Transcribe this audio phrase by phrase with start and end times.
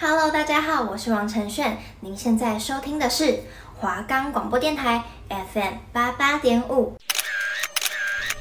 [0.00, 1.76] Hello，大家好，我是王承炫。
[1.98, 3.36] 您现在收听的是
[3.76, 6.96] 华冈广播电台 FM 八八点五。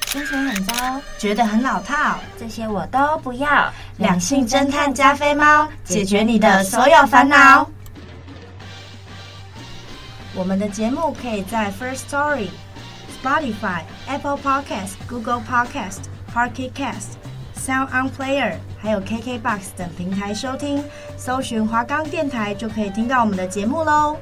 [0.06, 3.74] 心情很糟，觉得很老套，这些我都不要。
[3.98, 7.68] 两性侦探加菲猫，解决你的所有烦恼。
[10.36, 12.50] 我们的节目可以在 First Story、
[13.20, 16.02] Spotify、Apple Podcast、Google Podcast、
[16.32, 17.18] Pocket Cast、
[17.68, 18.56] Sound On Player。
[18.78, 20.82] 还有 KKBOX 等平台收听，
[21.18, 24.16] 搜寻华冈电台就可以听到我们的节目喽。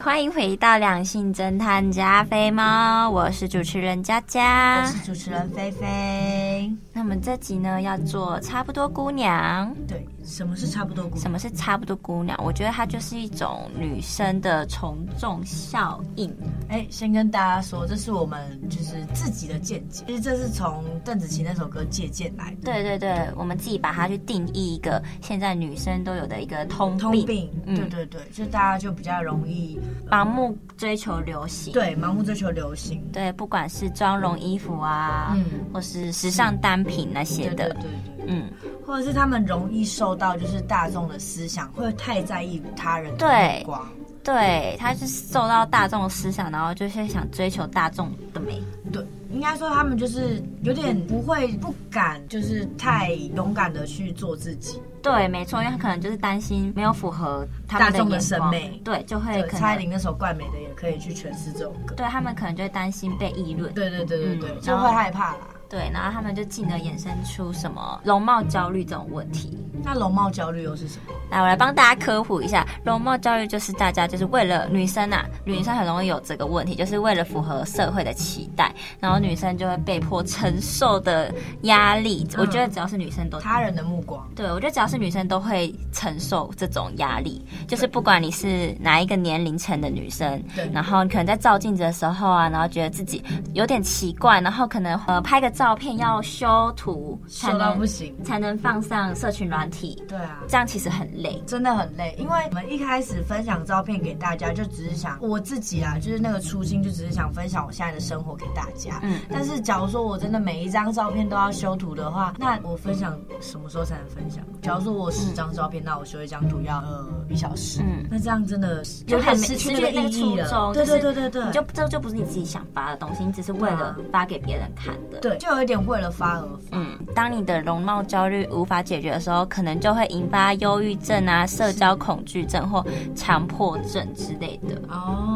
[0.00, 6.72] 欢迎回到两性侦探加菲猫，我是主持人佳佳，我是主持人菲菲。
[6.92, 9.72] 那我们这集呢，要做差不多姑娘。
[9.86, 10.04] 对。
[10.24, 11.20] 什么是差不多姑娘？
[11.20, 12.38] 什么是差不多姑娘？
[12.44, 16.34] 我觉得它就是一种女生的从众效应。
[16.68, 20.04] 哎，先跟大家说，这是我们就是自己的见解。
[20.06, 22.56] 其实这是从邓紫棋那首歌借鉴来的。
[22.64, 27.00] 对对对，我们自己把它去定义一个现在女生都有的一个通病。
[27.00, 27.50] 通病。
[27.66, 29.78] 嗯、对对对，就大家就比较容易
[30.10, 31.72] 盲目追求流行。
[31.72, 33.02] 对，盲目追求流行。
[33.12, 37.70] 对，不管是妆容、衣服啊，嗯，或是时尚单品那些的。
[37.74, 38.11] 对对对。
[38.26, 38.50] 嗯，
[38.86, 43.86] 或者是他们容易受到就是大众的思想，会太在意他人的眼光。
[44.22, 48.62] 对，对，他是受到大众的思想，然后就是想追求大众的美。
[48.92, 54.80] 对，应该说他们就是有点不会不敢，就是太勇敢的去做自己。
[55.02, 58.80] 对，没错，因为他可能就是担心没有符合他们的大众的审美。
[58.84, 61.96] 对，就会可能蔡依林那首《怪美的》也可以去诠释这首歌。
[61.96, 63.74] 对，他们可能就会担心被议论。
[63.74, 65.38] 对对对对对，嗯、就会害怕啦。
[65.72, 69.58] 对，然后他们就进而衍生出什么容貌焦虑这种问题。
[69.82, 71.14] 那容貌焦虑又是什么？
[71.30, 78.70] 来，我来帮大家科普一下，容貌焦虑就是大家就是为了女生啊，女生很容易有这个问题，就是为了符合社会的期待，
[79.00, 82.28] 然后女生就会被迫承受的压力。
[82.36, 101.42] 我觉得只要是女生都他人的目光，对，我觉得只要是女生都会承受这种压力，就是不管你是哪一个年龄层的女生，对，然后你可能在照镜子的时候啊，然后觉得自己有点奇怪，然后可能呃拍个照片要修图，修到不行才能放上社群软体，对啊，这样其实很累。
[101.46, 109.00] 真的很累，因为我们一开始分享照片给大家，就只是想我自己啊，就是那个初心，就只是想分享我现在的生活给大家。
[109.02, 114.44] 嗯，但是假如说我真的每一张照片都要修图的话，那我分享什么时候才能分享？
[114.60, 120.72] 假如说我十张照片，那我修一张图要呃一小时，嗯，那这样真的有点失去那个意义了。
[120.72, 125.18] 对对对对对，你就这就不是你自己想发的东西，你只是为了发给别人看的。
[125.20, 126.76] 对，就有一点为了发而发。
[126.76, 131.22] 嗯，当你的容貌焦虑无法解决的时候，可能就会引发忧郁症。
[131.26, 135.31] 啊，社交恐惧症或强迫症之类的哦。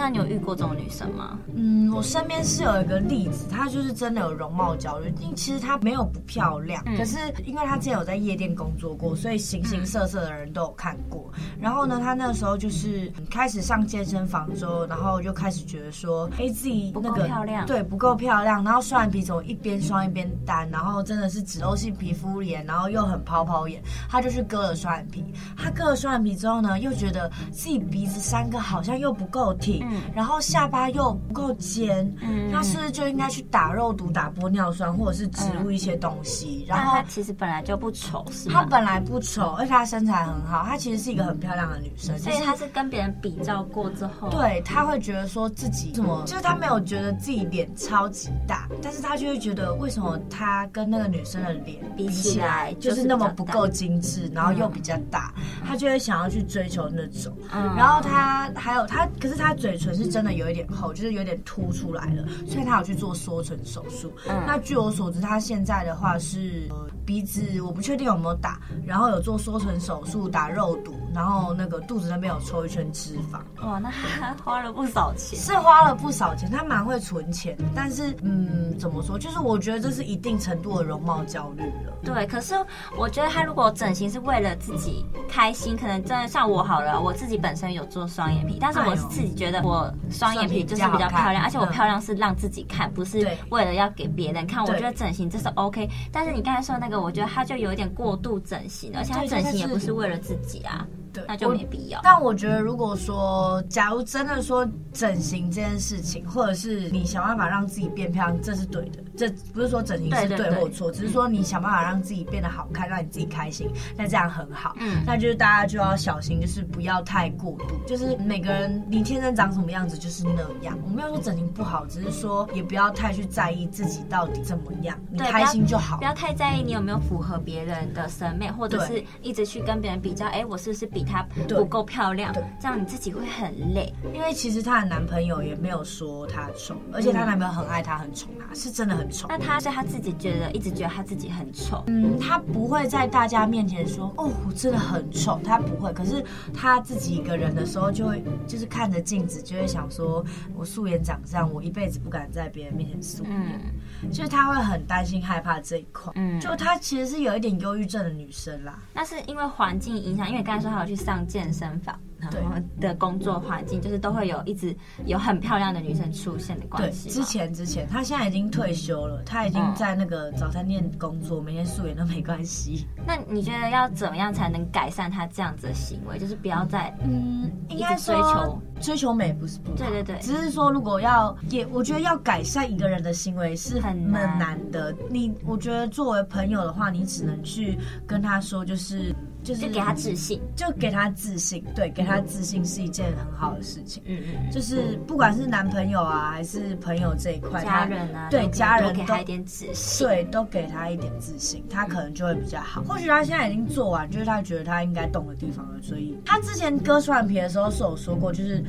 [0.00, 1.38] 对，那你有遇过这种女生吗？
[1.54, 5.12] 嗯，我身边是有一个例子，她就是真的有容貌焦虑。
[5.36, 11.30] 其实她没有不漂亮，嗯、可是因为她之前有在夜店工作过，所以形形色色的人都有看过。
[11.60, 18.64] 然后呢，她那个时候就是开始上健身房之后，然后就开始觉得说，哎，自己那个不够漂亮，对，不够漂亮。
[18.64, 25.24] 然后双眼皮怎么一边双一边单，然后真的是脂漏性皮肤脸，然后又很泡泡眼，她就去割了双眼皮。
[25.56, 36.64] 她割了双眼皮之后呢，又觉得自己鼻子三个好像又不够挺，嗯、然后下巴又不够尖，嗯，那是不是就应该去打肉毒、打玻尿酸，或者是植入一些东西？
[36.66, 38.60] 嗯、然后她其实本来就不丑，是吗？
[38.60, 42.16] 她本来不丑，而且她身材很好，她其实是一个很漂亮的女生。
[42.18, 55.32] 所以她是跟别人比较过之后，对，她会觉得说自己什么，就是她没有觉得自己脸超级大，但是她就会觉得为什么她跟那个女生的脸比起来就是那么不够精致，然后又比较大。
[55.66, 64.12] 他就会想要去追求那种，嗯、然后他还有他，可是他嘴唇是真的有一点厚，就是有点凸出来了，所以他有去做缩唇手术。
[64.28, 66.68] 嗯、那据我所知，他现在的话是。
[67.10, 73.40] 鼻子我不确定有没有打，然后有做缩唇手术，打肉毒，然后那个肚子那边有抽一圈脂肪。
[73.66, 75.36] 哇，那还 花了不少钱。
[75.36, 77.64] 是花了不少钱，他蛮会存钱的。
[77.74, 79.18] 但是，嗯，怎么说？
[79.18, 81.92] 就是我觉得这是一定程度的容貌焦虑了。
[82.04, 82.54] 对，可是
[82.96, 94.64] 我觉得他如果整形是为了自己开心，可能真的像我好了，我自己本身有做双眼皮，但是我是自己觉得我双眼皮就是比较漂亮，而且我漂亮是让自己看，不是为了要给别人看。
[94.64, 96.99] 我觉得整形这是 OK，但是你刚才说那个。
[97.00, 100.86] 我觉得他就有一点过度整形，而且他整形也不是为了自己啊。
[101.12, 102.00] 对，那就没必要。
[102.02, 109.02] 但我觉得，如果说假如真的说整形这件事情，或者是你想办法让自己变漂亮，这是对的。
[109.16, 114.74] 这不是说整形是对或错，只是说你想办法让自己变得好看，让你自己开心，那这样很好。
[114.78, 117.74] 嗯，那就是大家就要小心，就是不要太过度。
[117.86, 120.78] 就是每个人你天生长什么样子就是那样。
[120.82, 125.98] 我没有说整形不好，只是说也不要太去在意自己到底怎么样，你开心就好。
[125.98, 130.24] 不要太在意你有没有符合别人的审美，或者是一直去跟别人比较。
[130.28, 132.34] 哎，我是不是比他不够漂亮？
[132.60, 133.92] 这样你自己会很累。
[134.14, 139.28] 因为其实她的男朋友也没有说她丑，而且她男朋友很爱她，很宠她，是真的很宠。
[139.28, 141.82] 那她是她自己觉得，一直觉得她自己很丑。
[141.86, 145.92] 嗯，她不会在大家面前说哦，我真的很丑，她不会。
[145.92, 150.24] 可是她自己一个人的时候，就会就是看着镜子，就会想说，
[150.54, 153.32] 我素颜长这样，我一辈子不敢在别人面前素颜。
[153.32, 153.60] 嗯，
[154.08, 156.12] 就是她会很担心、害怕这一块。
[156.16, 158.78] 嗯，就她其实是有一点忧郁症的女生啦。
[158.94, 161.98] 那是因为环境影响，因为刚才说她有去上健身房。
[162.30, 162.40] 对
[162.80, 164.74] 的工作环境，就是都会有一直
[165.06, 167.08] 有很漂亮的女生出现的关系。
[167.08, 172.86] 对，之前之前，她现在已经退休了，她已经在那个早餐店工作，每天素颜都没关系。
[173.06, 176.18] 那你觉得要怎么样才能改善她这样子的行为？
[176.18, 184.94] 就是不要再嗯，应该追求追求美不是不好，对对对，只是说如果要也，我觉得要改善一个人的行为是很难的。
[185.08, 189.14] 你我觉得作为朋友的话，你只能去跟他说，就是。
[189.42, 194.02] 就是给他自信，就给他自信，对，给他自信是一件很好的事情。
[194.06, 202.82] 嗯嗯，就是不管是男朋友啊，还是朋友这一块，家人啊，对，家人都给他一点自信，对，都给他一点自信，他可能就会比较好。
[202.82, 208.62] 或许他现在已经做完，就是他觉得他应该动的地方了，所以他之前割双眼皮的时候是有说过，就是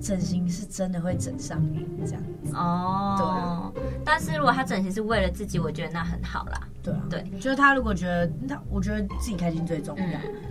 [0.00, 2.54] 整形是真的会整上瘾这样子。
[2.54, 3.82] 哦，对。
[4.04, 6.60] 但是如果他整形是为了自己，我觉得那很好啦。
[6.82, 10.07] 对啊，对，就是他如果觉得他，我觉得自己开心最重要。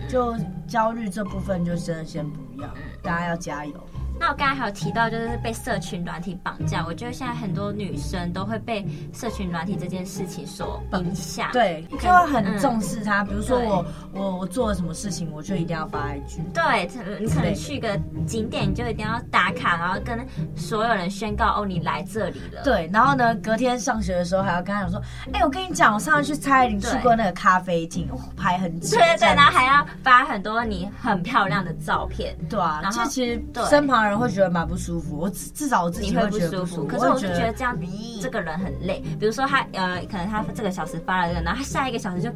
[0.08, 2.68] 就焦虑这部分，就真的先不要，
[3.02, 3.74] 大家要加油。
[4.20, 6.84] 那我刚才还有提到，就是被社群软体绑架。
[6.86, 13.24] 我觉得现在很多女生都会被社群软体这件事情所影响，对，就会很重视它。
[13.24, 16.40] 比如说我我我做了什么事情，我就一定要发 IG。
[16.52, 16.88] 对，
[17.20, 20.18] 你可能去个景点，你就一定要打卡，然后跟
[20.56, 22.62] 所有人宣告哦，你来这里了。
[22.64, 25.00] 对，然后呢，隔天上学的时候还要跟他讲说，
[25.32, 28.96] 哎，我跟你讲，我上次去蔡依林去过那个咖啡厅，拍很久。
[28.96, 32.36] 对对对，然后还要发很多你很漂亮的照片。
[32.48, 36.84] 对啊，然后其实身旁人会觉得蛮不舒服，我至至少我自己会不舒服。
[36.84, 37.78] 可是我就觉得这样，
[38.20, 39.02] 这个人很累。
[39.20, 42.30] 比如说他呃，可能他这个小时发了这个，然后他下一个小时就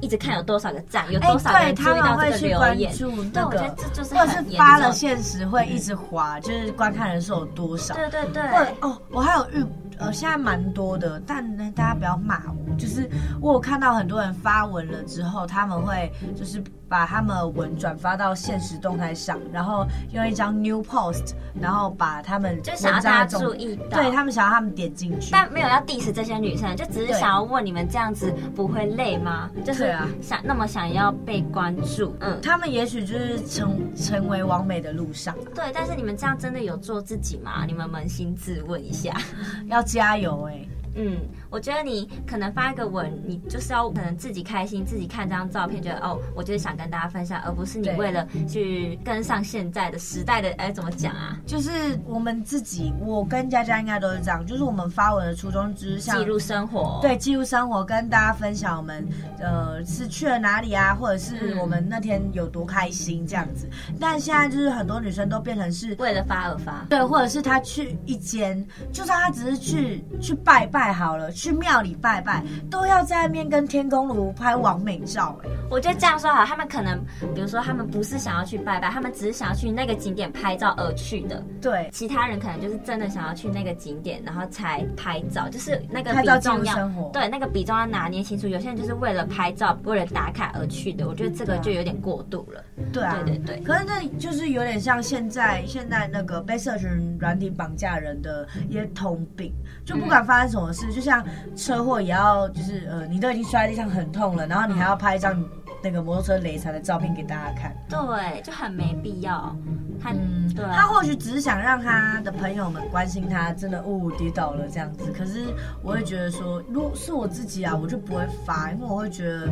[0.00, 2.92] 一直看有多少个赞，有多少人注意到这个留言。
[3.32, 7.94] 对，我觉得这就是或者是发了现实会一直滑，就是观看人数有多少。
[7.94, 8.42] 对对对。
[8.48, 9.64] 或者哦，我还有遇
[9.98, 12.74] 呃，现在蛮多的，但呢，大家不要骂我。
[12.76, 13.08] 就是
[13.40, 16.62] 我有看到很多人发文了之后，他们会就是。
[16.88, 29.50] 把他们的文转发到现实动态上，然后用一张 new post，然后把他们就想要大家注意到，对他们想要他们点进去，但没有要 diss 这些女生，就只是想要问你们这样子不会累吗？
[29.64, 37.64] 就是想那么想要被关注，嗯，他们也许就是成成为完美的路上，对，但是你们这样真的有做自己吗？
[37.66, 39.16] 你们扪心自问一下，
[39.68, 40.68] 要加油哎、欸。
[40.98, 41.18] 嗯，
[41.56, 51.40] 我觉得你可能发一个文，你就是要可能自己开心，自己看这张照片，觉得哦，我就是想跟大家分享，而不是你为了去跟上现在的时代的，哎，怎么讲啊？
[51.46, 59.08] 就是我们自己，我跟佳佳应该都是这样，就是我们发文的初衷就是记录生活，对，记录生活，跟大家分享我们
[59.40, 63.66] 呃是去了哪里啊，或者是我们那天有多开心这样子。
[63.98, 68.62] 但现在就是很多女生都变成是为了发而发，对，或者是她去一间，
[68.92, 70.92] 就算她只是去去拜拜。
[70.96, 75.38] 好了，去庙里拜拜都要在外面跟天公炉拍完美照。
[75.44, 76.98] 哎，我觉得这样说好，他们可能，
[77.34, 81.42] 比如说他们不是想要去拜拜，他们只是想要去那个景点拍照而去的。
[81.60, 86.88] 对，其他人可能就是真的想要去那个景点，然后才拍照，就是那个比重要。
[87.12, 88.46] 对，那个比重要拿捏清楚。
[88.46, 92.62] 有些人就是为了拍照，为了打卡而去的，我觉得这个就有点过度了。
[92.92, 93.60] 对啊，对对对。
[93.64, 99.52] 可是那就是有点像现在现在那个被社群软体绑架人的一些通病，
[99.84, 100.66] 就不管发生什么。
[100.76, 101.24] 事，就像
[101.56, 105.42] 车祸也要，就是呃，你都已经摔在地上很痛了，然后你还要拍一张
[105.82, 109.54] 那个摩托车雷残的照片给大家看，对，就很没必要。
[110.00, 115.10] 他，嗯，对，他或许只是想让他的朋友们关心他，真的呜呜跌倒了这样子。
[115.12, 115.46] 可是
[115.82, 119.48] 我会觉得说，如果是我自己啊，我就不会发，因为我会觉得。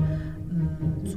[0.57, 0.69] 嗯，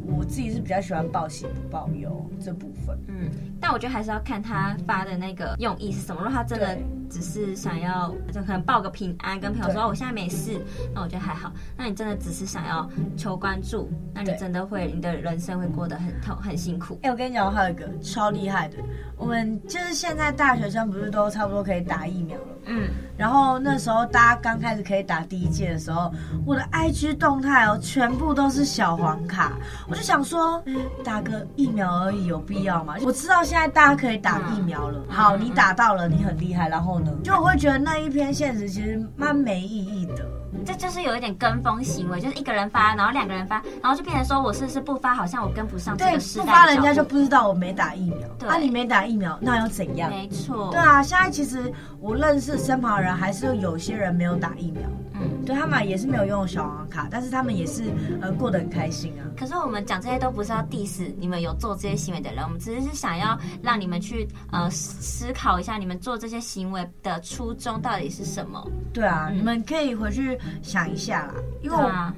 [0.07, 2.97] 我自己是比较喜欢报喜不报忧这部分。
[3.07, 3.29] 嗯，
[3.61, 6.23] 但我觉得还是要看他发的那个用意是什么。
[6.23, 6.75] 如果他真的
[7.09, 10.61] 只是想要，就可能报个平安，跟朋友说我现在没事，
[10.93, 11.51] 那我觉得还好。
[11.75, 16.95] 那你真的只是想要求关注，那你真的会，你的人生会过得很痛，很辛苦。
[17.03, 18.77] 哎、欸，我跟你讲，我还有一个超厉害的，
[19.17, 22.47] 我们就是现在大学生不是都差不多可以打疫苗了？
[22.69, 26.11] 嗯，然后那时候大家刚开始可以打第一剂的时候，
[26.45, 29.53] 我的 IG 动态哦，全部都是小黄卡，
[29.87, 30.61] 我就想说，
[31.01, 32.95] 打个疫苗而已，有必要吗？
[33.03, 40.25] 我知道现在大家可以打疫苗了，好，你打到了，你很厉害，然后呢，就我会觉得那一篇现实其实蛮没意义的。
[40.65, 46.45] 这就是有一点跟风行为，就是一个人发，然后两个人发，然后就变成说我是不是不发，好像我跟不上这个时代。
[46.45, 48.27] 对，不发人家就不知道我没打疫苗。
[48.39, 50.09] 对，啊，你没打疫苗，那又怎样？
[50.09, 50.69] 没错。
[50.71, 54.81] 对啊，现在其实我认识身旁的人，还是有些人没有打疫苗。
[55.19, 59.25] 嗯，对他们也是没有用小黄卡，但是他们也是呃过得很开心啊。
[59.35, 68.63] 可是我们讲这些都不是要 diss 你们有做这些行为的人，我们只是想要让你们去呃思考一下，你们做这些行为的初衷到底是什么？
[68.93, 72.13] 对啊，嗯，你们可以回去想一下啦，因为我。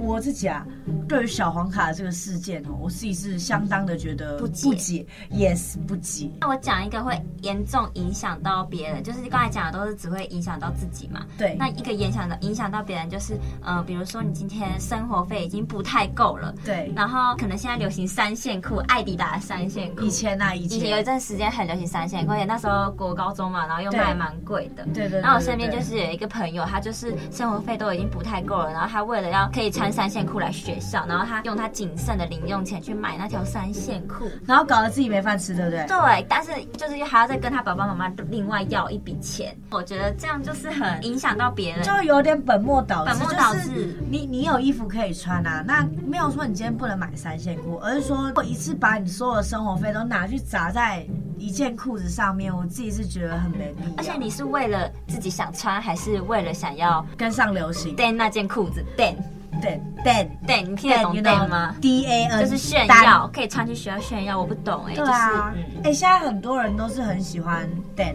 [0.00, 0.66] 我自己啊，
[1.08, 6.30] 对于小黄卡这个事件哦，我自己是相当的觉得不解，不解，yes 不解。
[6.40, 11.24] 那我讲一个会严重影响到别人，就是刚才讲的都是只会影响到自己嘛。
[11.36, 11.54] 对。
[11.58, 16.90] 那一个影响的影响到别人，就是呃，比如说你今天生活费已经不太够了，对。
[16.96, 20.02] 然后可能现在流行三线裤，爱迪达的三线裤。
[20.02, 24.84] 以前啊，以前，以前有一阵时间很流行三线裤，而且那时候国高中嘛，然后又卖蛮贵的。
[24.86, 25.20] 对对，对，对，对，对。
[25.20, 30.78] 然后我身边就是有一个朋友，他就是生活费都已经不太够了，然后他为了要可以穿三线裤来学。
[30.80, 35.86] 校，然后他用他仅剩的零用钱去买那条三线裤，然后搞得自己没饭吃，对不对？
[35.86, 39.54] 对，但是就是还要再跟他爸爸妈妈另外要一笔钱。
[39.70, 43.10] 我觉得这样就是很影响到别人，就有点本末倒置。
[43.10, 51.06] 本末倒置，你你有衣服可以穿啊，那没有说你今天不能买三线裤，而是说我一次把你所有的生活费都拿去砸在
[51.36, 53.90] 一件裤子上面，我自己是觉得很没必要。
[53.98, 57.94] 而且你是为了自己想穿，还是为了想要跟上流行？
[57.96, 59.14] 对，那件裤子，对。
[59.60, 64.38] 对，Dan，对，你听得懂 Dan 吗？D A N，就是炫耀，可以穿去学校炫耀。
[64.38, 65.54] 我不懂哎，对啊，
[65.84, 68.14] 哎，现在很多人都是很喜欢 Dan，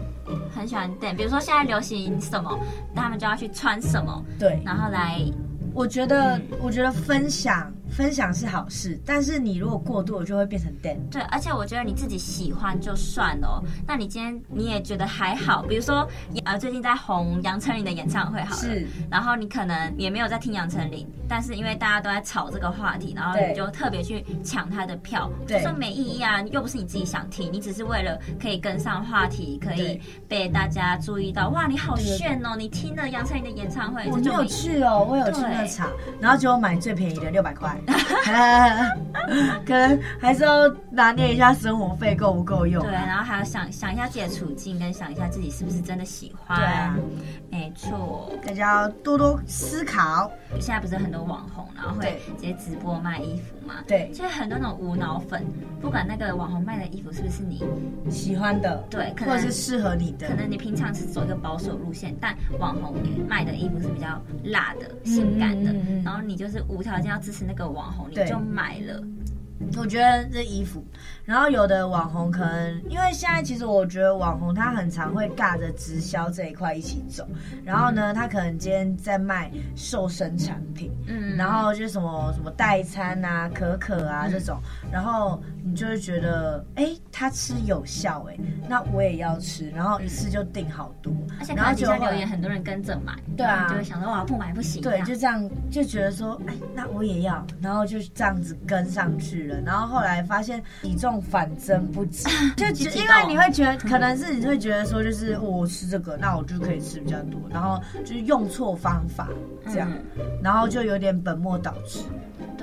[0.54, 1.14] 很喜欢 Dan。
[1.14, 2.58] 比如说现在流行什么，
[2.94, 5.20] 他们就要去穿什么，对，然后来。
[5.74, 7.70] 我觉得，我觉得分享。
[7.96, 10.98] 分享是好事，但是你如果过度了，就会变成 den。
[11.10, 13.62] 对，而且我觉得你自己喜欢就算了。
[13.86, 16.06] 那你今天你也觉得还好，比如说
[16.44, 18.86] 呃最近在红杨丞琳的演唱会好了，是。
[19.10, 29.98] 然后你可能也没有在听杨丞琳，但是因为大家都在炒这个话题，然后你就特别去抢他的票，就说没意义啊，又不是你自己想听，你只是为了可以跟上话题，可以
[30.28, 31.48] 被大家注意到。
[31.48, 32.54] 哇，你好炫哦！
[32.58, 35.88] 你听了杨丞琳的演唱会，我有去哦，我有去那场，
[36.20, 37.74] 然后结果买最便宜的六百块。
[39.64, 42.82] 可能还是要拿捏一下生活费够不够用。
[42.82, 46.58] 对，然后还要想想一下自己的处境，跟想一下自己是不是真的喜欢。
[46.58, 46.96] 对啊，
[47.50, 50.30] 没错，大家要多多思考。
[50.60, 53.74] 现在不是很多网红，然后会直接直播卖衣服嘛？
[53.86, 55.44] 对，就是很多那种无脑粉，
[55.80, 57.62] 不管那个网红卖的衣服是不是你
[58.10, 60.28] 喜欢的，对，可能或者是适合你的。
[60.28, 62.94] 可能你平常是走一个保守路线，但网红
[63.28, 69.02] 卖的衣服是比较辣的、性感的，嗯、然后你就是无条件要支持那个网红，你就买了。
[69.76, 70.84] 我觉得这衣服，
[71.24, 77.26] 然后有的网红可能，因为现在其实我觉得网红他很常会尬着直销这一块一起走，
[77.64, 84.58] 然后呢，他可能今天在卖瘦身产品，嗯，然后就什么什么代餐啊、可可啊这种，
[84.90, 88.36] 然后你就会觉得，哎，他吃有效，哎，
[88.68, 99.58] 那我也要吃，然后一次就订好多，而且然后底下留言很多人跟着买，对啊，就会想说哇，不买不行，对，就这样就觉得说，哎，那我也要，然后就这样子跟上去了。
[99.62, 109.26] 然后后来发现体重反增不止， 就因为你会觉得可能是你会觉得说，就是我吃这个，那我就可以吃比较多，然后就是用错方法
[109.72, 109.90] 这样，
[110.42, 112.00] 然后就有点本末倒置，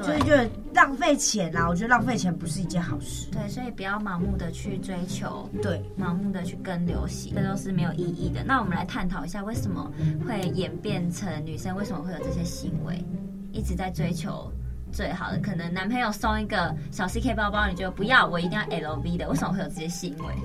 [0.03, 0.33] 所以就
[0.73, 1.67] 浪费钱啦。
[1.67, 3.29] 我觉得浪费钱不是一件好事。
[3.31, 8.43] 对，所以不要盲目的去追求，对，盲目的去跟流行，这都是没有意义的。
[8.43, 9.91] 那我们来探讨一下，为什么
[10.27, 13.03] 会演变成女生为什么会有这些行为，
[13.51, 14.51] 一直在追求。
[14.91, 20.35] 最好的可能，男朋友送一个小 CK 包包，你就不要，我一定要 LV 的，为什么会有这些行为？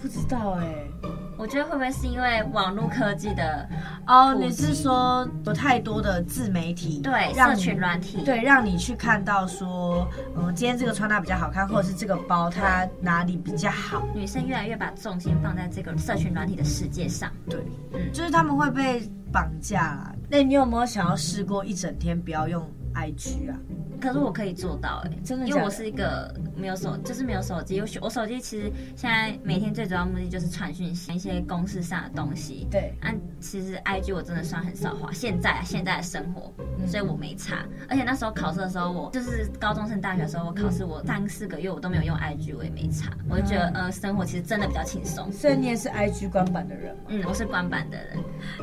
[0.00, 0.90] 不知道哎、欸，
[1.38, 3.66] 我觉得会不会是因为网络科技的
[4.08, 4.34] 哦？
[4.34, 14.04] 你是说有太多的自媒体对社群软体对，让你去看到说，嗯，今天这个穿搭比较好看，或者是这个包它哪里比较好？
[14.12, 17.60] 女生越来越把重心放在这个社群软体的世界上，对，
[17.92, 20.12] 嗯，就是他们会被绑架。
[20.28, 23.54] 那你有没有想要试过一整天不要用？IG 啊？
[24.00, 27.80] 可是我可以做到哎、欸，真的，因为我是一个没有手，就是没有手机。
[27.80, 32.66] 我我手机其实现在每天最主要目的就是传讯息，一些公事上的东西。
[32.70, 35.10] 对，啊，其实 IG 我真的算很少滑。
[35.12, 36.52] 现在啊，现在的生活，
[36.86, 37.64] 所以我没差。
[37.88, 43.10] 而且那时候考试的时候，我就是高中升大学的时候，我考试我三四个月我都没有用 IG，我也没差。
[43.28, 45.30] 我就觉得呃，生活其实真的比较轻松。
[45.32, 47.02] 所以你也是 IG 官版的人吗？
[47.08, 48.16] 嗯，我是官版的人。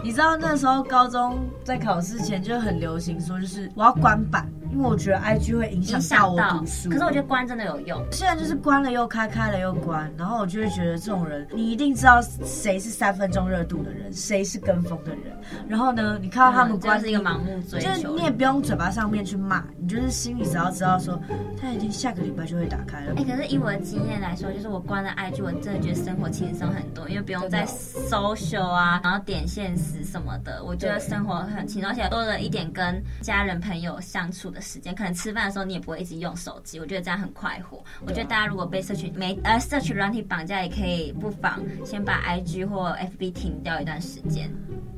[0.03, 4.49] 你知道那时候高中在考试前就很流行说，就是我要关版。
[4.75, 8.05] 因为我觉得 IG 会影响到我读书，可是我觉得关真的有用。
[8.11, 15.21] 现在就是关了又开，开了又关，然后我就会觉得这种人，你一定知道谁是三分钟热度的人，谁是跟风的人。
[15.69, 21.17] 然后呢，你看到他们关、嗯、是一个盲目追求，就是你也不用嘴巴上面去骂，你就是心里只要知道说，
[21.57, 23.13] 他已经下个礼拜就会打开了。
[23.13, 35.45] 哎、欸，可是以我的经验来说，就是我关了 IG，我真的觉得生活轻松很多，因为不用再 social 啊，然后点现实什么的，我觉得生活很轻松，而且多了一点跟家人朋友相处的时间，可能吃饭。
[35.45, 37.83] 的时候你也不会一直用手机，我觉得这样很快活。
[38.05, 44.51] 我觉得大家如果被社群媒呃社群软体绑架，也可以不妨先把 IG 或 FB 停掉一段时间，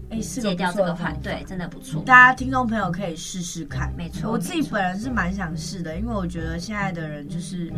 [0.09, 2.01] 哎，是戒掉这个牌，对，真的不错。
[2.03, 4.31] 大家听众朋友可以试试看，没错。
[4.31, 7.71] 我自己本人是蛮想试的，因为我觉得现在的人就是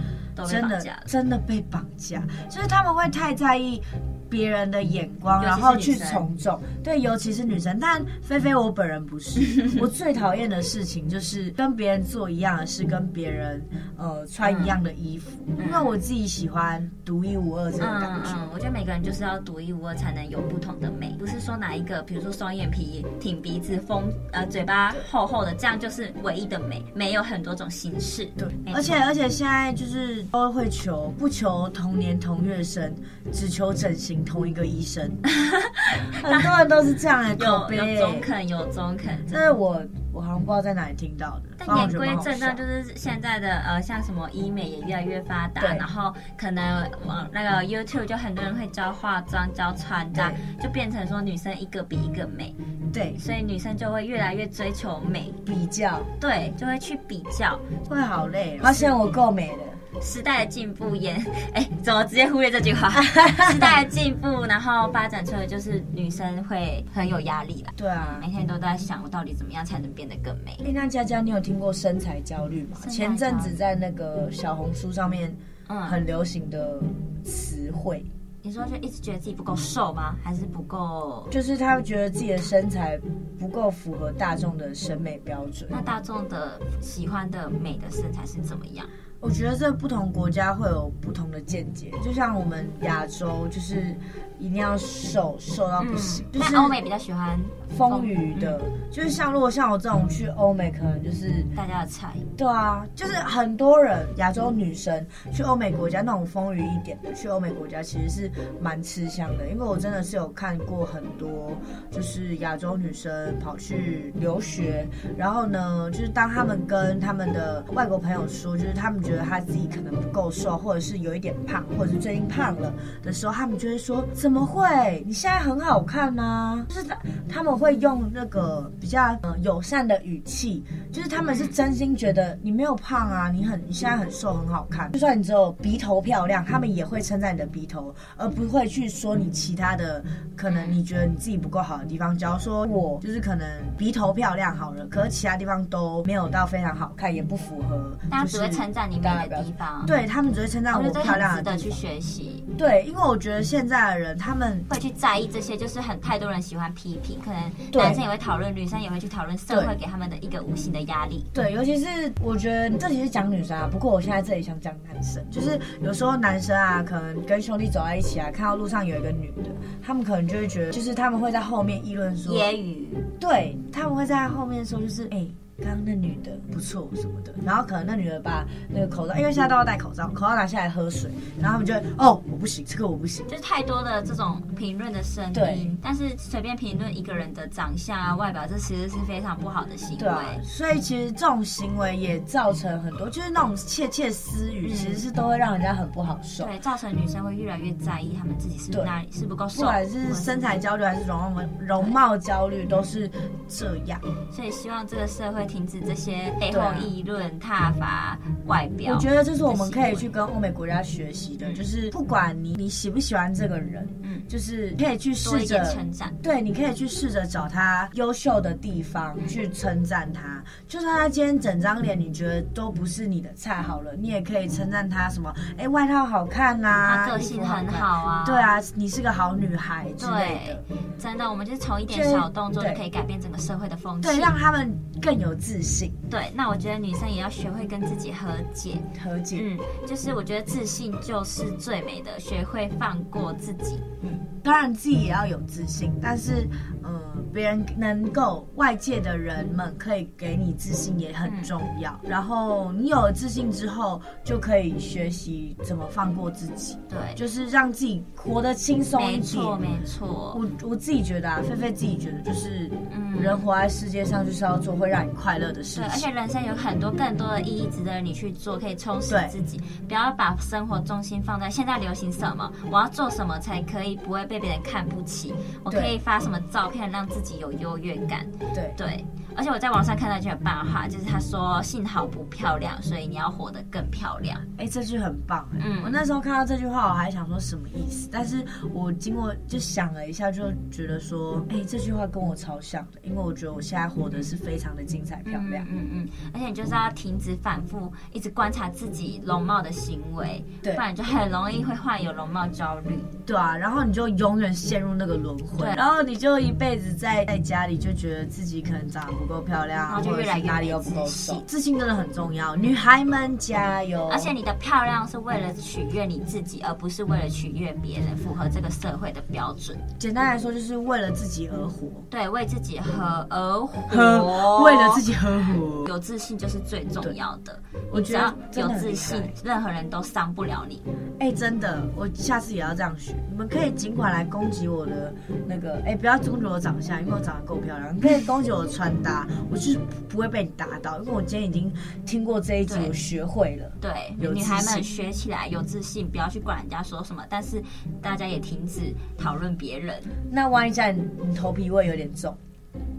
[0.48, 3.81] 真的真的被绑架，就是他们会太在意。
[4.29, 7.77] 别人的眼光，然后去从众，对，尤其是女生。
[7.79, 9.39] 但菲菲，我本人不是。
[9.81, 13.62] 我最讨厌的事情就是跟别人做一样的事，跟别人
[13.98, 18.29] 呃穿一样的衣服，嗯，因为我自己喜欢独一无二这种感觉。
[18.53, 21.15] 我觉得每个人就是要独一无二，才能有不同的美。
[21.17, 26.83] 不是说哪一个，比如说双眼皮、挺鼻子、丰呃嘴巴厚厚的，这样就是唯一的美。
[26.93, 28.25] 美有很多种形式。
[28.38, 32.93] 对，而且而且现在就是都会求不求同年同月生，
[33.31, 34.18] 只求整形。
[34.23, 35.09] 同一个医生，
[36.23, 39.25] 很多人都是这样的口碑，有中肯，有中肯。
[39.27, 39.81] 这是我
[40.13, 41.43] 我好像不知道在哪里听到的。
[41.57, 52.55] 但言归正传，就是现在的呃，像什么医美也越来越发达，然后可能往那个 YouTube 就很多人会教化妆、教穿搭，就变成说女生一个比一个美。
[52.91, 58.57] 对，所以女生就会越来越追求美，比较，对，就会去比较，会好累。
[58.61, 59.63] 发现我够美了。
[60.01, 61.12] 时代的进步也，
[61.53, 62.89] 哎，怎么直接忽略这句话？
[63.51, 67.74] 时代的进步，然后发展出来就是女生会很有压力了。
[67.75, 70.58] 对啊，每天都在想我到底怎么样才能变得更美。
[70.65, 72.77] 哎，那佳佳，你有听过身材焦虑吗？
[72.89, 75.36] 前阵子在那个小红书上面，
[75.67, 76.79] 嗯，很流行的
[77.24, 78.05] 词汇。
[78.41, 80.15] 你说就一直觉得自己不够瘦吗？
[80.24, 81.27] 还是不够？
[81.29, 82.98] 就是他觉得自己的身材
[83.38, 85.69] 不够符合大众的审美标准。
[85.69, 88.88] 那大众的喜欢的美的身材是怎么样？
[89.19, 93.95] 我觉得这不同国家会有不同的见解，就像我们亚洲就是。
[94.39, 97.38] 一定要瘦瘦到不行，嗯、就是欧美比较喜欢
[97.78, 102.13] 丰腴的，嗯、就是像如果像我这种去欧美，可能就是大家的菜。
[102.38, 111.52] 对啊，就是很多人亚洲女生去欧美国家那种丰腴一点的，去欧美国家其实是蛮吃香的，因为我真的是有看过很多，
[111.91, 122.73] 就是亚洲女生跑去留学，然后呢，就是当他们跟他们的外国朋友说，就是他们觉得他自己可能不够瘦，或者是有一点胖，或者是最近胖了
[123.04, 124.06] 的时候，他们就会说。
[124.29, 125.03] 怎么会？
[125.07, 126.63] 你现在很好看呢、啊。
[126.69, 126.95] 就是他
[127.27, 134.91] 他们会用那个比较呃友善的语气，就是他们是真心觉得你没有胖啊，你很你现在很瘦很好看。
[134.91, 140.03] 就算你只有鼻头漂亮，他们也会称赞你的鼻头，而不会去说你其他的
[140.35, 142.15] 可能你觉得你自己不够好的地方。
[142.15, 143.47] 假如说我就是可能
[143.79, 147.97] 鼻头漂亮好了，可是其他地方都没有到非常好看，也不符合。
[148.11, 151.57] 大家只会称赞你美的地方，对他们只会称赞我漂亮的地方。
[151.57, 152.45] 值得去学习。
[152.59, 154.18] 对，因为我觉得现在的人。
[154.19, 157.41] 他们会去在意这些，就是很太多人喜欢批评，可能
[157.73, 161.23] 男生也会讨论，女生也会去讨论，社会给他们的一个无形的压力。
[161.34, 161.86] 对，尤其是
[162.21, 169.49] 我觉得这里是讲女生啊，不过我现在这里想讲男生，就是有时候男生啊，可能跟兄弟走在一起啊，看到路上有一个女的，
[169.82, 172.86] 他们可能就会觉得，就是他们会在后面议论说，揶揄，
[173.19, 175.17] 对，他们会在后面说，就是哎。
[175.17, 185.34] 欸刚刚那女的不错什么的，然后可能那女的把那个口罩，因为现在都要戴口罩，口罩拿下来喝水，然后他们就会哦，我不行，这个我不行，就是太多的这种评论的声音。
[185.34, 189.98] 对，但是随便评论一个人的长相啊、外表，这其实是非常不好的行为。
[189.98, 196.45] 对啊，所以其实这种行为也造成很多，就是那种窃窃私语，其实是都会让人家很不好受。
[196.45, 203.10] 对，造成女生会越来越在意她们自己是哪里是不够瘦，不管是身材焦虑还是容貌容貌焦虑，都是
[203.48, 204.00] 这样。
[204.32, 205.48] 所以希望这个社会。
[205.49, 208.93] 停止这些背后议论、挞伐外表。
[208.93, 216.13] 我觉得这是我们可以去跟欧美国家学习的，就是不管你你喜不喜欢这个人，嗯，就是可以去试着称赞。
[216.21, 220.43] 对，你可以去试着找他优秀的地方去称赞他。
[220.67, 225.33] 就算他今天整张脸你觉得都不是你的菜，好了，你也可以称赞他什么？
[225.57, 230.75] 哎，外套好看啊，他个性很好啊，对啊，你是个好女孩之类的。
[230.97, 235.91] 真的，我们就是从一点小动作就可以改变整个社会的风气，对，让他们更有自信。
[236.10, 239.38] 对，那我觉得女生也要学会跟自己和解，和解。
[239.41, 243.80] 嗯，就是我觉得自信就是最美的，学会放过自己。
[244.02, 244.18] 嗯，
[244.49, 246.49] 当然自己也要有自信，但是，
[246.83, 246.99] 嗯，
[247.31, 251.91] 别人能够外界的人们可以给你自信也很重要。
[252.03, 256.75] 嗯、然后你有了自信之后，就可以学习怎么放过自己。
[256.89, 259.19] 对，就是让自己活得轻松一点。
[259.19, 260.35] 没错，没错。
[260.35, 265.83] 我我自己觉得啊，菲菲自己觉得就是，嗯，人活在世界上就是要做会让你快乐的事情。
[265.83, 269.62] 对，而且人生有很多更多的意义值得你去做，可以充实自己。
[269.88, 275.34] 不要把生活重心放在现在流行什么，我要做什么才可以不会被别人看不起？
[275.63, 278.25] 我可以发什么照片让自己有优越感？
[278.54, 279.06] 对对。
[279.39, 285.47] 而且我在网上看到一句很棒的话，就是他说：“幸好不漂亮，所以你要活得更漂亮。”哎，这句很棒。
[285.54, 288.10] 嗯，我那时候看到这句话，我还想说什么意思？
[288.12, 295.63] 但是我经过就想了一下，就觉得说，哎，这句话跟我超像的，因为我觉得我现在活得是非常的精彩漂亮。
[295.69, 296.10] 嗯嗯，嗯。
[296.34, 302.99] 而且你就是要停止反复，一直观察自己容貌的行为，对，不然就很容易会患有容貌焦虑。
[303.25, 311.41] 对啊，然后你就永远陷入那个轮回，然后你就一辈子在在家里就觉得自己可能长得不够漂亮，然后就越来越哪里又不够瘦。
[311.47, 314.07] 自信真的很重要，女孩们加油！
[314.09, 319.77] 而且你的漂亮是为了取悦你自己，而不是为了取悦别人，符合这个社会的标准。
[319.99, 321.87] 简单来说，就是为了自己而活。
[322.09, 325.87] 对，为自己和而活，为了自己而活。
[325.87, 327.57] 有自信就是最重要的。
[327.91, 330.81] 我觉得有自信，任何人都伤不了你。
[331.19, 333.15] 哎，真的，我下次也要这样学。
[333.29, 335.13] 你们可以尽管来攻击我的
[335.47, 337.95] 那个，哎，不要攻击我长相，因为我长得够漂亮。
[337.95, 339.09] 你可以攻击我的穿搭，
[339.50, 341.72] 我就是不会被你打倒，因为我今天已经
[342.06, 343.72] 听过这一集，我学会了。
[343.80, 347.62] 对，女孩们学起来有自信，不要去管人家说什么，但是
[348.02, 350.02] 大家也停止讨论别人。
[350.32, 352.36] 那万一在你头皮味有点重，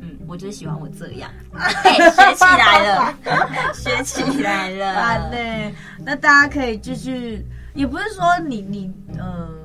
[0.01, 1.31] 嗯，我就是喜欢我这样。
[1.55, 3.15] 哎，学起来了，
[3.75, 4.95] 学起来了。
[4.95, 7.45] 好嘞，那大家可以就是，
[7.75, 9.19] 也不是说你你嗯。
[9.19, 9.60] 呃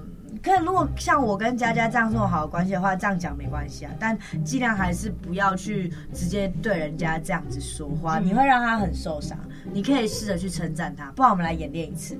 [0.45, 9.35] 可如果像我跟佳佳这样这么好的关系的话，这样讲没关系啊，但尽量还是不要去直接对人家这样子说话，你会让他很受伤。
[9.73, 12.15] 你可以试着去称赞他，不然我们来演练一次。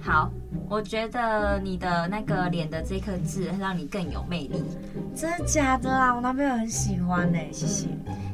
[0.00, 0.30] 好，
[0.68, 4.62] 我觉得你的那个脸的这颗痣让你更有魅力。
[5.12, 6.14] 真的假的啊？
[6.14, 7.88] 我男朋友很喜欢呢、欸，谢谢，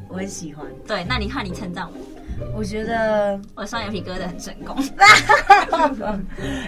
[0.09, 0.67] 我很喜欢。
[0.87, 2.20] 对，那你看你称赞我。
[2.55, 4.77] 我觉得我双眼皮割的很成功，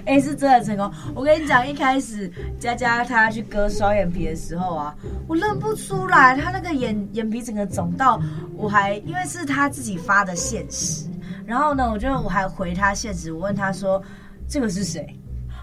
[0.06, 0.90] 哎、欸，是真的成功。
[1.14, 4.94] 我跟你讲，一开始佳佳她去割双眼皮的时候啊，
[5.26, 8.20] 我认不出来，她那个眼眼皮整个肿到，
[8.56, 11.06] 我还因为是她自己发的现实，
[11.44, 14.02] 然后呢，我就我还回她现实，我问她说
[14.48, 15.14] 这个是谁？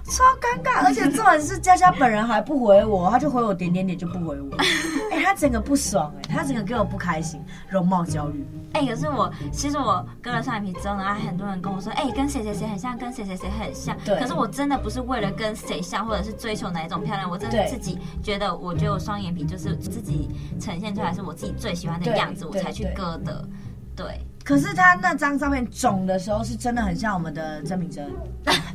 [0.10, 4.50] 超尴尬，而且重点是佳佳本人还不回我，他就回我点点点就不回我。
[5.12, 8.46] 哎、欸，他整个不爽哎、欸，他整个给我不开心，容貌焦虑。
[8.74, 13.96] 哎、欸，可是我其实我割了双眼皮之后呢，很多人跟我说，哎、欸，跟谁谁谁很像，跟谁谁谁很像。
[14.04, 14.20] 对。
[14.20, 23.48] 可是我真的不是为了跟谁像，或者是追求哪一种漂亮，我真的自己觉得，我觉得我双眼皮就是自己呈现出来是我自己最喜欢的样子，我才去割的。
[23.96, 24.06] 对。
[24.06, 28.10] 对可是他那张照片肿的时候，是真的很像我们的曾敏珍。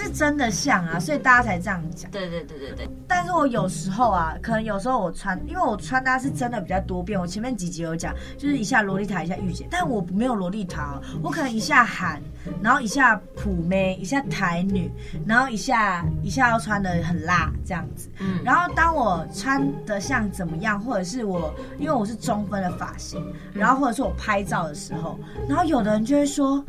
[0.00, 2.10] 是真的像啊，所以大家才这样讲。
[2.10, 2.88] 对对对对对。
[3.06, 7.20] 但是我有时候啊，可能有时候我穿，因为我穿搭是真的比较多变。
[7.20, 12.20] 我前面几集有讲，就是一下萝莉塔，一下御姐，但我没有萝莉塔，我可能一下韩，
[12.62, 14.90] 然后一下普妹，一下台女，
[15.26, 18.08] 然后一下一下要穿的很辣这样子。
[18.20, 18.40] 嗯。
[18.42, 26.64] 然后当我穿的像怎么样，或者是我因为我是中分的发型，然后或者是我拍照的时候，然后有的人就会说。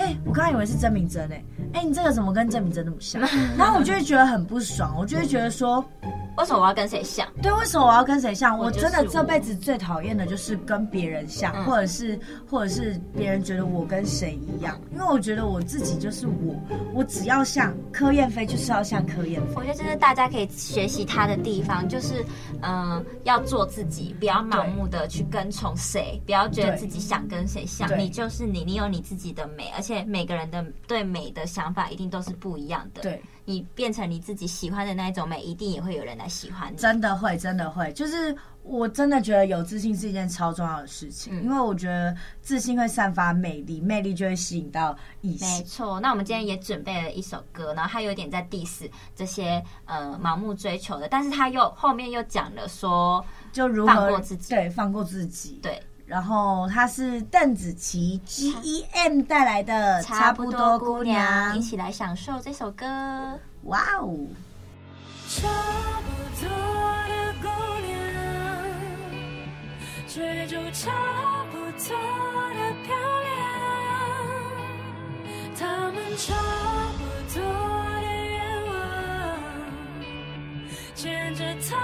[0.00, 3.20] 嘿，我刚刚以为是真名真诶，哎，你这个怎么跟郑明真那么像？
[3.56, 5.84] 然后我就会觉得很不爽，我就会觉得说。
[6.38, 7.26] 为什么我要跟谁像？
[7.42, 8.56] 对，为什么我要跟谁像？
[8.56, 16.54] 我真的这辈子最讨厌的就是跟别人像，嗯、或者是或者是别人觉得我跟谁一样，因为我觉得我自己就是我，
[16.94, 19.54] 我只要像柯燕飞，就是要像柯燕飞。
[19.56, 22.24] 我觉得这是大家可以学习他的地方，就是
[22.60, 33.02] 嗯、呃，要做自己，不要盲目的去跟从谁，不要觉得自己想跟谁像，你就是你，你有你自己的美，而且每个人的对美的想法一定都是不一样的。
[33.02, 33.20] 对。
[33.48, 36.76] 你变成你自己喜欢的那一种美，一定也会有人来喜欢你。
[36.76, 37.90] 真的会，真的会。
[37.94, 45.48] 就是我真的觉得有自信是一件超重要的事情，嗯、因为我觉得自信会散发魅力，魅力就会吸引到异性。
[45.48, 55.82] 没错，那我们今天也准备了一首歌，然后他有点在 diss 这些呃盲目追求的，但是他又后面又讲了说，就如何放过自己，对，放过自己，对。
[56.08, 62.86] 然后他是邓紫棋 G E M 带来的《差不多姑娘》，一起来享受这首歌。
[63.64, 64.16] 哇哦！
[65.28, 65.46] 差
[66.00, 67.48] 不多的姑
[67.86, 67.92] 娘，
[70.08, 70.90] 追逐差
[71.50, 71.94] 不多
[72.54, 73.30] 的漂亮，
[75.58, 76.34] 他们差
[76.96, 77.38] 不多
[78.00, 78.72] 的愿望，
[80.94, 81.76] 牵着他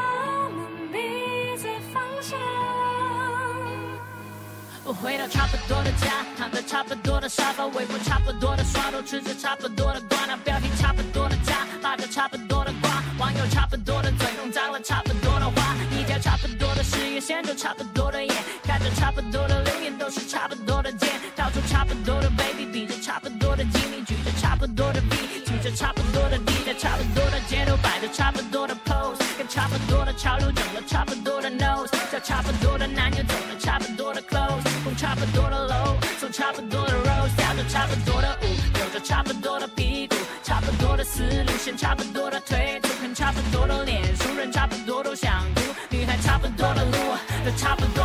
[4.87, 25.17] 我回到差不多的家，躺在差不多的沙发，微波差不多的刷头，吃着差不多的瓜，那标题差不多的家，画着差不多的瓜，网友差不多的嘴，弄脏了差不多的话，一条差不多的事业线，就差不多的眼，看着差不多的留言，都是差不多的键，到处差不多的 baby，比着差不多的机密，举着差不多的 B，
[25.47, 34.65] 举着差不多的 D，在差不多的街头摆着差不多的 pose，差不多的潮流整了差不多的 nose，叫差不多的男友走了差不多的 clothes。
[34.97, 38.47] 差不多的楼，走差不多的 road，跳着差不多的舞，
[38.79, 46.97] 有着差不多的屁股，差不多的思路先，差不多的腿，走看差不多的脸，熟人差不多都想哭，女孩差不多的路，
[47.45, 48.04] 都差不多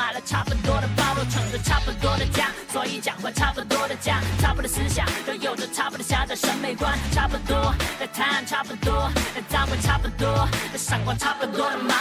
[0.00, 11.94] 买了差不多的包，都撑着差不多的家，所以讲话差不多的价，差不多思想都有着差不多狭窄审美观，差不多的谈差不多的脏话差不多的闪光差不多的忙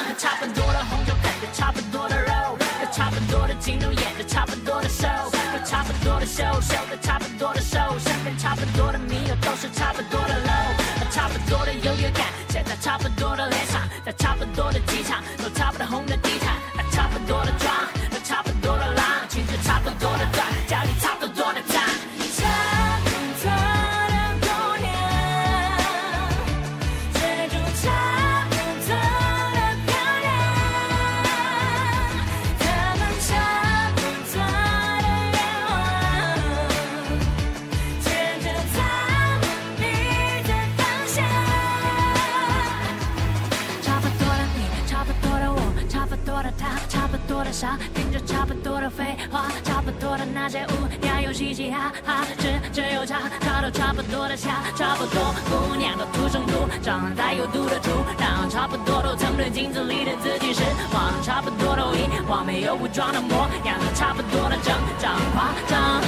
[56.79, 60.61] 土生土长带有毒的土，然后差不多都曾对镜子里的自己失
[60.93, 66.01] 望，差不多都遗忘没有武装的模样，差不多的整张夸张。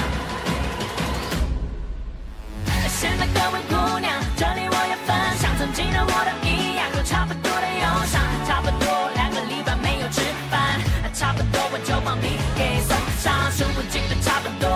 [2.88, 10.80] 现在各位姑娘，这里我也分享曾经的我的一样，有差不多的忧伤，差不多两个礼拜没有吃饭。
[11.12, 14.68] 差不多我就把你给送上，数不尽的差不多，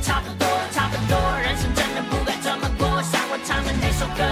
[0.00, 4.22] 差不多，差不多，人生真的不该这么过，像我唱的那首歌，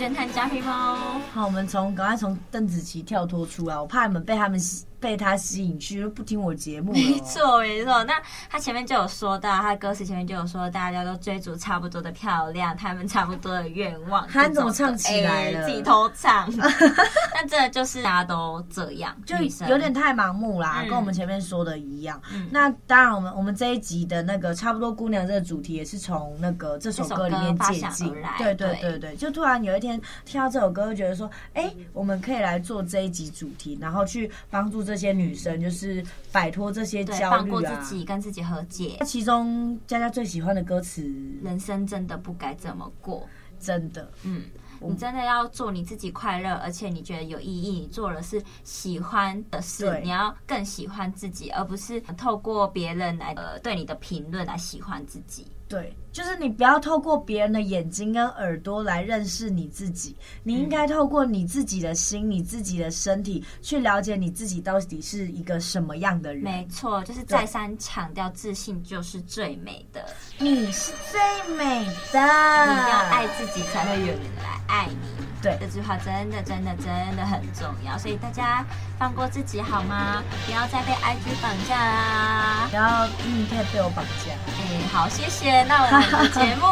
[0.00, 0.96] 侦探加菲猫，
[1.34, 4.58] 好，我们从赶快从邓紫棋跳脱出来，我怕你们被他们。
[5.00, 6.92] 被他吸引去，不听我节目。
[6.92, 8.04] 没错，没错。
[8.04, 8.12] 那
[8.50, 14.26] 他前面就有说到，他歌词前面就有说，大家都追逐差不多的漂亮，他们差不多的愿望。
[14.28, 15.66] 他怎么唱起来了？
[15.66, 16.52] 自己偷唱。
[17.32, 19.34] 但这就是大家都这样，就
[19.66, 22.20] 有点太盲目啦，嗯、跟我们前面说的一样。
[22.34, 28.14] 嗯、那当然，我们我们这一集的那个差不多姑娘这个主题，也是从那个这首歌里面借镜。
[28.36, 34.89] 对对对对，就突然有一天听到这首歌，就觉得说，哎、欸，我们可以来做这一集主题，然后去帮助。
[34.90, 38.98] 这些女生就是摆脱这些焦虑啊，放过自己，跟自己和解。
[39.06, 41.00] 其中佳佳最喜欢的歌词
[41.44, 43.24] ：“人生真的不该这么过。”
[43.60, 44.42] 真的，嗯。
[44.82, 55.46] 你真的要做你自己快乐，而且你觉得有意义，你做了是喜欢的事，你要更喜欢自己，而不是透过别人来呃对你的评论来喜欢自己。
[55.68, 66.42] 对，就是你不要透过别人的眼睛跟耳朵来认识你自己，你应该透过你自己的心、你自己的身体去了解你自己到底是一个什么样的人。
[66.42, 70.04] 没错，就是再三强调，自信就是最美的，
[70.38, 75.24] 你是最美的，你要爱自己，才会有人来爱你。
[75.42, 78.62] 对，这句话真的真的真的很重要，所以大家
[78.98, 80.22] 放过自己好吗？
[80.44, 82.66] 不要再被 IG 绑架啦！
[82.68, 84.32] 不要嗯，可以被我绑架。
[84.58, 85.62] 哎，好，谢谢。
[85.64, 86.66] 那我们的节目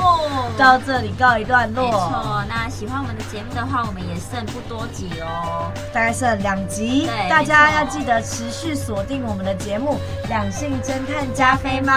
[0.57, 1.85] 到这里告一段落。
[1.85, 7.07] 没错，那喜欢我们的节目的话，我们也剩不多集哦，大概剩两集。
[7.07, 11.93] 对，大家要记得持续锁定我们的节目《两性侦探加菲猫》，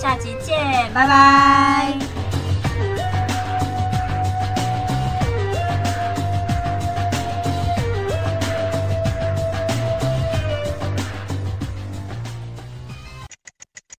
[0.00, 0.56] 下集见，
[0.94, 2.45] 拜拜。